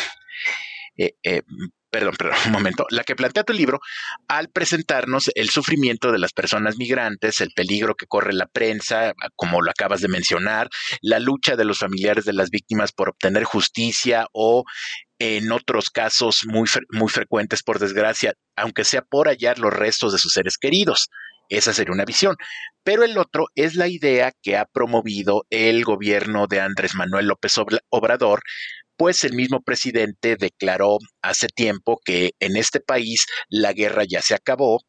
[0.96, 1.42] Eh, eh,
[1.90, 3.80] perdón, perdón, un momento, la que plantea tu libro
[4.28, 9.60] al presentarnos el sufrimiento de las personas migrantes, el peligro que corre la prensa, como
[9.60, 10.68] lo acabas de mencionar,
[11.02, 14.64] la lucha de los familiares de las víctimas por obtener justicia o
[15.18, 20.18] en otros casos muy, muy frecuentes, por desgracia, aunque sea por hallar los restos de
[20.18, 21.10] sus seres queridos.
[21.50, 22.36] Esa sería una visión.
[22.84, 27.54] Pero el otro es la idea que ha promovido el gobierno de Andrés Manuel López
[27.90, 28.40] Obrador
[29.00, 34.34] pues el mismo presidente declaró hace tiempo que en este país la guerra ya se
[34.34, 34.82] acabó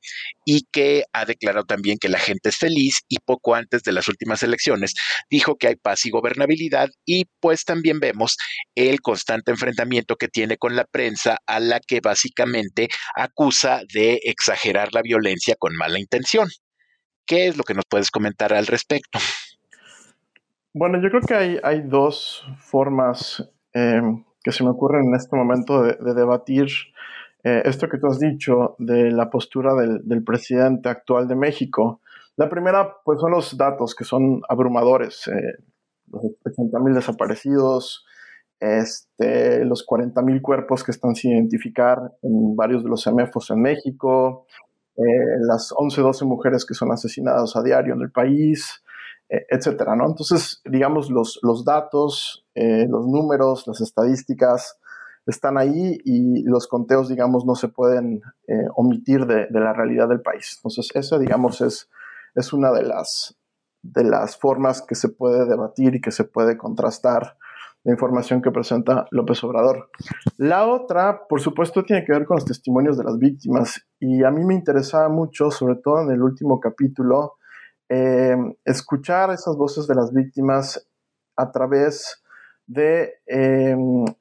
[0.43, 4.09] y que ha declarado también que la gente es feliz y poco antes de las
[4.09, 4.95] últimas elecciones
[5.29, 8.35] dijo que hay paz y gobernabilidad y pues también vemos
[8.75, 14.89] el constante enfrentamiento que tiene con la prensa a la que básicamente acusa de exagerar
[14.91, 16.49] la violencia con mala intención.
[17.25, 19.19] ¿Qué es lo que nos puedes comentar al respecto?
[20.73, 25.35] Bueno, yo creo que hay, hay dos formas Em, que se me ocurre en este
[25.35, 26.67] momento de, debatir
[27.43, 32.01] eh, esto que tú has dicho de la postura del, presidente actual de México.
[32.37, 35.27] La primera, pues son los datos que son abrumadores.
[35.27, 35.57] Eh,
[36.11, 38.05] los 80.000 desaparecidos,
[38.59, 44.45] este, los 40.000 cuerpos que están sin identificar en varios de los CEMEFOS en México,
[44.97, 45.01] eh,
[45.47, 48.83] las 11, 12 mujeres que son asesinadas a diario en el país,
[49.49, 50.07] etcétera, ¿no?
[50.07, 54.77] Entonces, digamos, los, los datos, eh, los números, las estadísticas
[55.25, 60.21] están ahí y los conteos, digamos, no se pueden eh, omitir de, la realidad del
[60.21, 60.55] país.
[60.57, 61.89] Entonces, esa, digamos, es,
[62.35, 63.37] es una de las,
[63.81, 67.37] de las formas que se puede debatir y que se puede contrastar
[67.83, 69.89] la información que presenta López Obrador.
[70.37, 74.29] La otra, por supuesto, tiene que ver con los testimonios de las víctimas y a
[74.29, 77.37] mí me interesaba mucho, sobre todo en el último capítulo,
[77.93, 80.87] eh, escuchar esas voces de las víctimas
[81.35, 82.23] a través
[82.65, 83.75] de eh,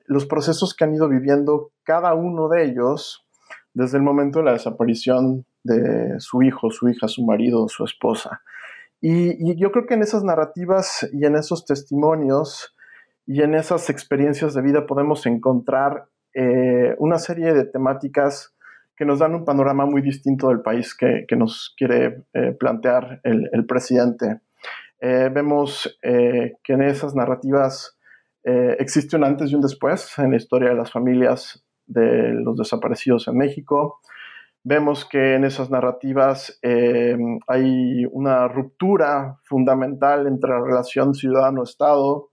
[0.06, 3.24] los procesos que han ido viviendo cada uno de ellos
[3.72, 8.42] desde el momento de la desaparición de su hijo, su hija, su marido, su esposa.
[9.00, 12.74] Y, yo creo que en esas narrativas y en esos testimonios
[13.24, 18.52] y en esas experiencias de vida podemos encontrar eh, una serie de temáticas
[19.00, 23.64] que nos dan un panorama muy distinto del país que, nos quiere eh, plantear el,
[23.64, 24.42] presidente.
[25.00, 27.96] Eh, vemos eh, que en esas narrativas
[28.44, 33.26] existe un antes y un después en la historia de las familias de los desaparecidos
[33.28, 34.00] en México.
[34.64, 42.28] Vemos que en esas narrativas hay una ruptura fundamental entre la relación ciudadano-estado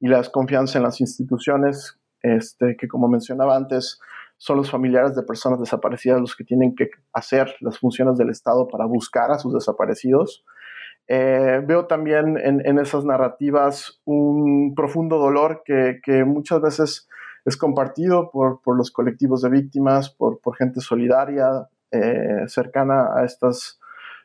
[0.00, 4.00] y la desconfianza en las instituciones, este, que como mencionaba antes,
[4.38, 8.68] son los familiares de personas desaparecidas los que tienen que hacer las funciones del Estado
[8.68, 10.44] para buscar a sus desaparecidos.
[11.08, 17.08] Eh, veo también en, esas narrativas un profundo dolor que, muchas veces
[17.44, 23.78] es compartido por, los colectivos de víctimas, por, gente solidaria eh, cercana a estas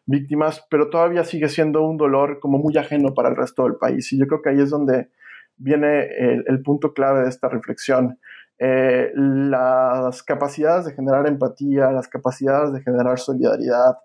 [0.08, 4.12] víctimas, pero todavía sigue siendo un dolor como muy ajeno para el resto del país.
[4.12, 5.10] Y yo creo que ahí es donde
[5.58, 6.08] viene
[6.48, 8.18] el punto clave de esta reflexión.
[8.64, 13.98] Eh, las capacidades de generar empatía, las capacidades de generar solidaridad,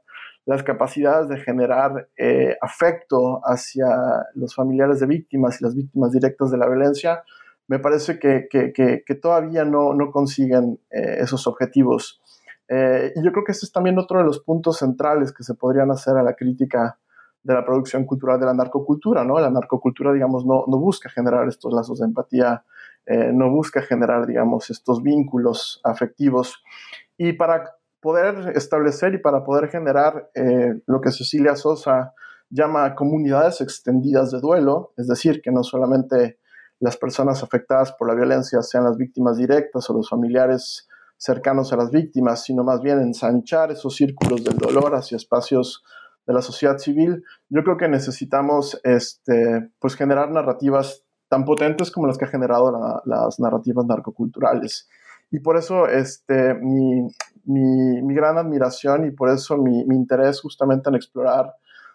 [0.47, 3.87] las capacidades de generar eh, afecto hacia
[4.35, 7.23] los familiares de víctimas y las víctimas directas de la violencia,
[7.69, 8.49] me parece que,
[9.21, 12.23] todavía no, consiguen eh, esos objetivos.
[12.71, 15.91] y yo creo que este es también otro de los puntos centrales que se podrían
[15.91, 16.97] hacer a la crítica
[17.43, 19.39] de la producción cultural de la narcocultura, ¿no?
[19.39, 22.65] La narcocultura, digamos, no, no busca generar estos lazos de empatía
[23.07, 26.63] eh, no busca generar, digamos, estos vínculos afectivos.
[27.17, 32.13] Y para poder establecer y para poder generar eh, lo que Cecilia Sosa
[32.51, 36.39] llama comunidades extendidas de duelo, es decir, que no solamente
[36.79, 41.77] las personas afectadas por la violencia sean las víctimas directas o los familiares cercanos a
[41.77, 45.83] las víctimas, sino más bien ensanchar esos círculos del dolor hacia espacios
[46.27, 52.07] de la sociedad civil, yo creo que necesitamos este, pues generar narrativas tan potentes como
[52.07, 54.89] las que ha generado las narrativas narcoculturales.
[55.31, 57.09] Y por eso este, mi,
[57.45, 61.55] mi, gran admiración y por eso mi, mi, interés justamente en explorar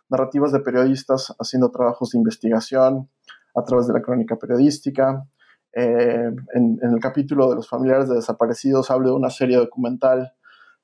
[0.09, 3.09] narrativas de periodistas haciendo trabajos de investigación
[3.55, 5.25] a través de la crónica periodística.
[5.73, 10.33] Eh, en, en, el capítulo de los familiares de desaparecidos hablo de una serie documental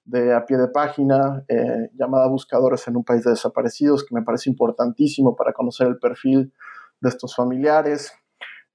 [0.07, 4.21] de a pie de página eh, llamada Buscadores en un país de desaparecidos, que me
[4.21, 6.53] parece importantísimo para conocer el perfil
[7.01, 8.13] de estos familiares.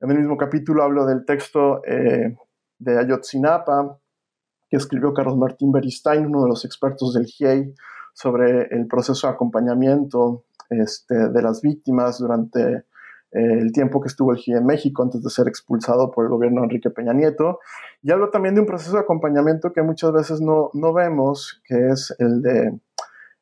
[0.02, 2.36] En el mismo capítulo hablo del texto eh,
[2.76, 4.00] de Ayotzinapa,
[4.68, 7.72] que escribió Carlos Martín Beristain, uno de los expertos del GIEI,
[8.12, 12.82] sobre el proceso de acompañamiento este, de las víctimas durante eh,
[13.30, 16.62] el tiempo que estuvo el GIE en México antes de ser expulsado por el gobierno
[16.62, 17.60] de Enrique Peña Nieto.
[18.02, 21.90] Y hablo también de un proceso de acompañamiento que muchas veces no, no vemos, que
[21.90, 22.80] es el de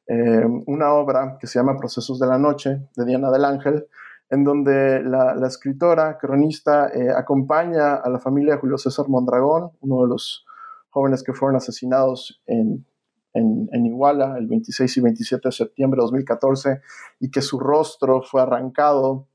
[0.09, 3.87] eh, una obra que se llama Procesos de la Noche, de Diana del Ángel,
[4.31, 10.03] en donde la, escritora, cronista, eh, acompaña a la familia de Julio César Mondragón, uno
[10.03, 10.47] de los
[10.91, 12.87] jóvenes que fueron asesinados en,
[13.35, 16.81] en, Iguala el 26 y 27 de septiembre de 2014
[17.21, 19.27] y que su rostro fue arrancado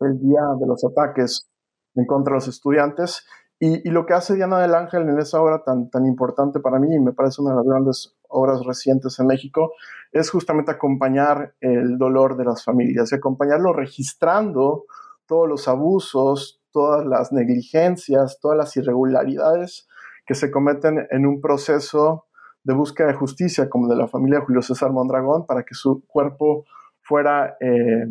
[0.00, 1.48] el día de los ataques
[1.94, 3.26] en contra de los estudiantes.
[3.58, 6.92] Y, lo que hace Diana del Ángel en esa obra tan, tan importante para mí,
[6.92, 9.72] y me parece una de las grandes obras recientes en México,
[10.10, 14.84] es justamente acompañar el dolor de las familias y acompañarlo registrando
[15.26, 19.86] todos los abusos, todas las negligencias, todas las irregularidades
[20.26, 22.26] que se cometen en un proceso
[22.64, 26.64] de búsqueda de justicia como de la familia Julio César Mondragón para que su cuerpo
[27.00, 28.06] fuera eh,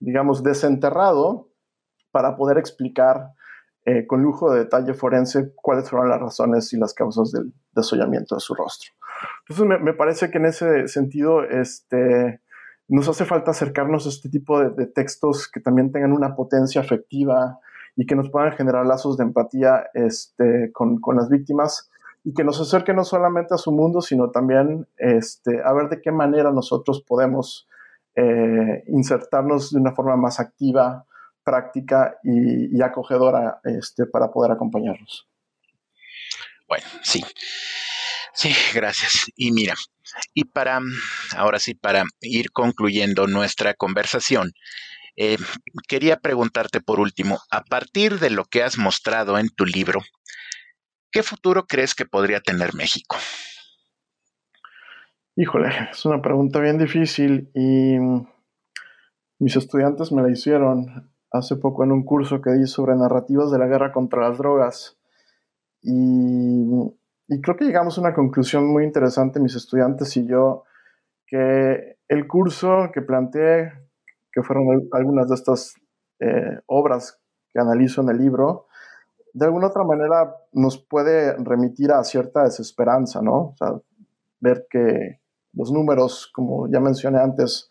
[0.00, 1.48] digamos, desenterrado
[2.10, 3.34] para poder explicar
[3.84, 8.34] eh, con lujo de detalle forense cuáles fueron las razones y las causas del desollamiento
[8.34, 8.90] de su rostro.
[9.48, 12.40] Entonces, me, parece que en ese sentido este,
[12.88, 17.58] nos hace falta acercarnos a este tipo de, textos que también tengan una potencia afectiva
[17.96, 21.90] y que nos puedan generar lazos de empatía este, con, con, las víctimas
[22.24, 26.00] y que nos acerquen no solamente a su mundo, sino también este, a ver de
[26.00, 27.68] qué manera nosotros podemos
[28.14, 31.06] eh, insertarnos de una forma más activa,
[31.44, 35.28] práctica y, acogedora este, para poder acompañarlos.
[36.68, 37.22] Bueno, sí.
[38.40, 39.30] Sí, gracias.
[39.36, 39.74] Y mira,
[40.32, 40.80] y para,
[41.36, 44.52] ahora sí, para ir concluyendo nuestra conversación,
[45.14, 45.36] eh,
[45.86, 50.00] quería preguntarte por último, a partir de lo que has mostrado en tu libro,
[51.12, 53.18] ¿qué futuro crees que podría tener México?
[55.36, 57.98] Híjole, es una pregunta bien difícil y
[59.38, 63.58] mis estudiantes me la hicieron hace poco en un curso que di sobre narrativas de
[63.58, 64.96] la guerra contra las drogas.
[65.82, 66.99] Y,
[67.40, 70.64] creo que llegamos a una conclusión muy interesante, mis estudiantes y yo,
[71.26, 73.72] que el curso que planteé,
[74.32, 75.74] que fueron algunas de estas
[76.18, 77.20] eh, obras
[77.52, 78.66] que analizo en el libro,
[79.32, 83.34] de alguna otra manera nos puede remitir a cierta desesperanza, ¿no?
[83.34, 83.80] O sea,
[84.40, 85.20] ver que,
[85.52, 87.70] los números, como ya mencioné antes,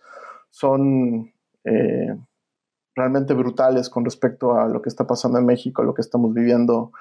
[0.49, 1.31] son
[1.63, 2.15] eh,
[2.95, 6.91] realmente brutales con respecto a lo que está pasando en México, lo que estamos viviendo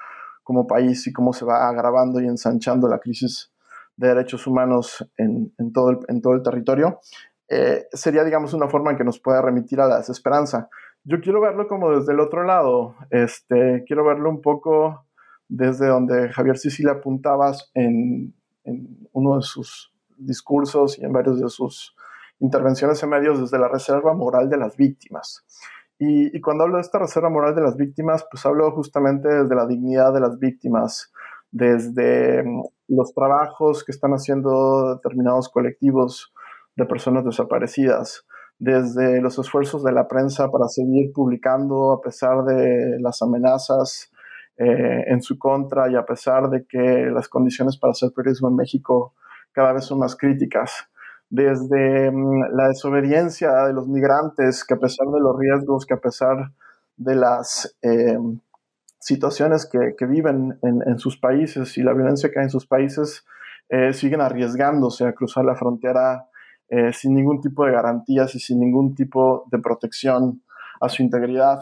[0.49, 3.53] como país y cómo se va agravando y ensanchando la crisis
[3.95, 7.01] de derechos humanos en, todo, el, en todo el territorio,
[7.47, 10.67] eh, sería, digamos, una forma en que nos pueda remitir a la desesperanza.
[11.03, 15.05] Yo quiero verlo como desde el otro lado, este, quiero verlo un poco
[15.47, 18.33] desde donde Javier Sicilia apuntabas en,
[18.63, 21.95] en uno de sus discursos y en varios de sus
[22.39, 25.45] intervenciones en medios desde la reserva moral de las víctimas.
[26.01, 29.67] Y, cuando hablo de esta reserva moral de las víctimas, pues hablo justamente desde la
[29.67, 31.11] dignidad de las víctimas,
[31.51, 36.31] desde mm, los trabajos que están haciendo determinados colectivos
[36.77, 38.25] de personas desaparecidas,
[38.59, 44.09] desde los esfuerzos de la prensa para seguir publicando a pesar de las amenazas
[44.57, 48.55] eh, en su contra y a pesar de que las condiciones para hacer periodismo en
[48.55, 49.15] México
[49.51, 50.88] cada vez son más críticas.
[51.29, 55.99] Desde mm, la desobediencia de los migrantes, que a pesar de los riesgos, que a
[55.99, 56.51] pesar
[56.97, 58.39] de las em,
[58.99, 63.25] situaciones que, viven en, sus países y la violencia que hay en sus países,
[63.69, 66.27] eh, siguen arriesgándose a cruzar la frontera
[66.67, 70.43] eh, sin ningún tipo de garantías y sin ningún tipo de protección
[70.81, 71.61] a su integridad.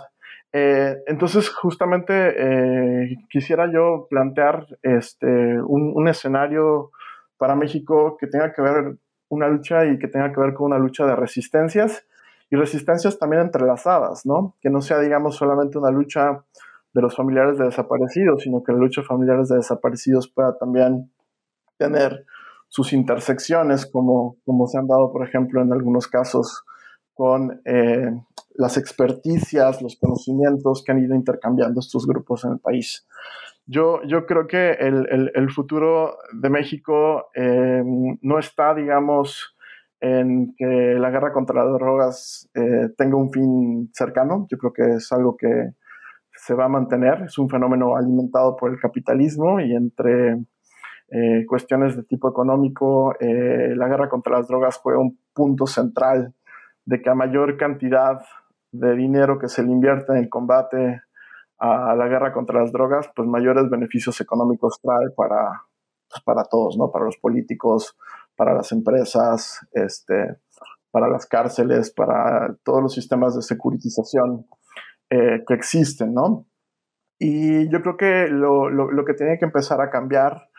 [0.51, 6.91] Eh, entonces, justamente quisiera yo plantear este, un escenario
[7.38, 8.97] para México que tenga que ver
[9.30, 12.05] una lucha y que tenga que ver con una lucha de resistencias
[12.49, 14.55] y resistencias también entrelazadas, ¿no?
[14.61, 16.43] Que no sea, digamos, solamente una lucha
[16.93, 21.11] de los familiares de desaparecidos, sino que la lucha de familiares de desaparecidos pueda también
[21.78, 22.25] tener
[22.69, 26.63] sus intersecciones, como, como se han dado, por ejemplo, en algunos casos
[27.13, 28.11] con eh,
[28.55, 33.07] las experticias, los conocimientos que han ido intercambiando estos grupos en el país.
[33.70, 37.84] Yo, yo creo que el, el, futuro de México eh,
[38.22, 39.57] no está, digamos,
[39.99, 44.47] en que la guerra contra las drogas eh, tenga un fin cercano.
[44.49, 45.72] Yo creo que es algo que
[46.32, 47.24] se va a mantener.
[47.24, 50.38] Es un fenómeno alimentado por el capitalismo y entre
[51.09, 56.34] eh, cuestiones de tipo económico, la guerra contra las drogas fue un punto central
[56.86, 58.22] de que a mayor cantidad
[58.72, 61.01] de dinero que se le invierte en el combate
[61.60, 65.64] a la guerra contra las drogas, pues mayores beneficios económicos trae para,
[66.10, 66.91] pues, para todos, ¿no?
[66.91, 67.97] Para los políticos,
[68.36, 70.38] para las empresas, este,
[70.91, 74.45] para las cárceles, para todos los sistemas de securitización
[75.10, 76.45] eh, que existen, ¿no?
[77.20, 80.49] Y yo creo que lo, lo, que tiene que empezar a cambiar,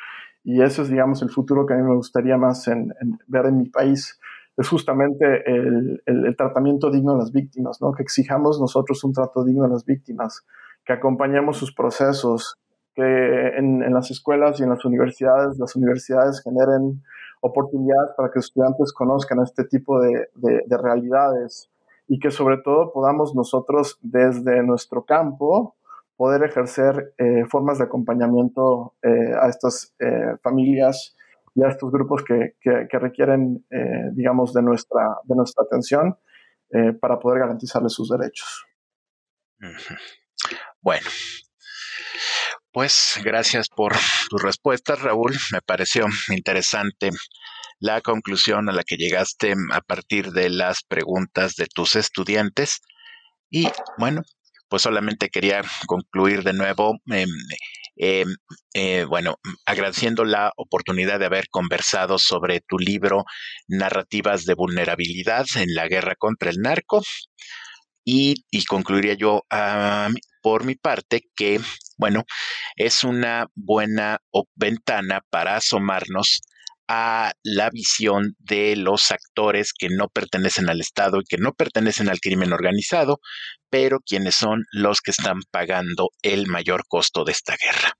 [0.42, 2.92] y eso es, digamos, el futuro que a mí me gustaría más en,
[3.28, 4.18] ver en mi país,
[4.57, 7.92] es justamente el, el, tratamiento digno de las víctimas, ¿no?
[7.92, 10.44] Que exijamos nosotros un trato digno de las víctimas,
[10.89, 12.57] que acompañemos sus procesos,
[12.95, 17.03] que en, en las escuelas y en las universidades, las universidades generen
[17.43, 21.68] oportunidades para que estudiantes conozcan este tipo de, de, realidades
[22.09, 25.76] y que sobre todo podamos nosotros desde nuestro campo
[26.16, 31.14] poder ejercer eh, formas de acompañamiento eh, a estas eh, familias
[31.55, 33.64] y a estos grupos que, que, requieren,
[34.12, 36.16] digamos, de nuestra, de nuestra atención
[37.01, 38.64] para poder garantizarles sus derechos.
[40.80, 41.09] Bueno,
[42.72, 43.97] pues gracias por
[44.28, 45.36] tus respuestas, Raúl.
[45.53, 47.11] Me pareció interesante
[47.80, 52.80] la conclusión a la que llegaste a partir de las preguntas de tus estudiantes.
[53.51, 53.68] Y
[53.99, 54.22] bueno,
[54.68, 57.28] pues solamente quería concluir de nuevo, em,
[57.97, 58.28] em,
[58.74, 59.36] eh, bueno,
[59.66, 63.24] agradeciendo la oportunidad de haber conversado sobre tu libro
[63.66, 67.03] Narrativas de Vulnerabilidad en la Guerra contra el Narco.
[68.11, 70.09] Y, y concluiría yo a
[70.40, 71.61] por mi parte que,
[71.98, 72.24] bueno,
[72.74, 74.16] es una buena
[74.54, 76.40] ventana para asomarnos
[76.88, 82.09] a la visión de los actores que no pertenecen al Estado y que no pertenecen
[82.09, 83.20] al crimen organizado,
[83.68, 87.92] pero quienes son los que están pagando el mayor costo de esta guerra.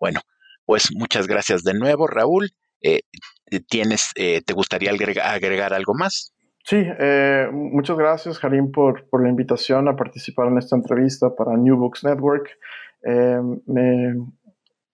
[0.00, 0.22] Bueno,
[0.64, 2.50] pues muchas gracias de nuevo, Raúl.
[2.82, 3.02] Eh,
[3.68, 6.32] ¿Tienes, eh, te gustaría agregar algo más?
[6.66, 11.58] Sí, eh, muchas gracias, Harim, por, por, la invitación a participar en esta entrevista para
[11.58, 12.48] New Books Network.
[13.02, 14.14] Eh, me,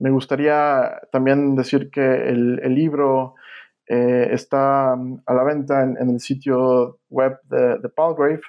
[0.00, 3.36] me, gustaría también decir que el, el libro
[3.86, 8.40] eh, está a la venta en, en, el sitio web de, de Palgrave.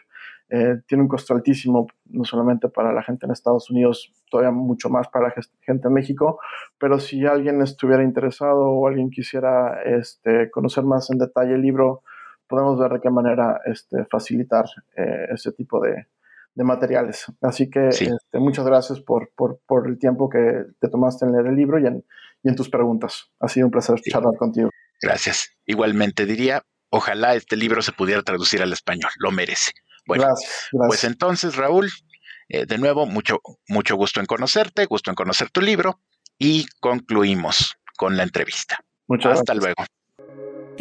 [0.88, 5.07] tiene un costo altísimo, no solamente para la gente en Estados Unidos, todavía mucho más
[5.09, 6.39] para la gente en México,
[6.80, 12.01] pero si alguien estuviera interesado o alguien quisiera este, conocer más en detalle el libro,
[12.52, 16.06] podemos ver de qué manera este, facilitar eh, ese tipo de,
[16.56, 17.26] materiales.
[17.41, 21.56] Así que este, muchas gracias por, por, el tiempo que te tomaste en leer el
[21.56, 22.06] libro y en,
[22.43, 23.32] y en tus preguntas.
[23.39, 24.70] Ha sido un placer charlar contigo.
[25.02, 25.56] Gracias.
[25.66, 29.72] Igualmente diría, ojalá este libro se pudiera traducir al español, lo merece.
[30.06, 30.26] Bueno,
[30.88, 31.89] pues entonces, Raúl,
[32.49, 36.02] eh, de nuevo, mucho, mucho gusto en conocerte, gusto en conocer tu libro
[36.38, 38.80] y concluimos con la entrevista.
[39.08, 39.84] Muchas Hasta luego.